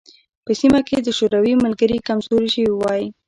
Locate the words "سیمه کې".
0.59-0.97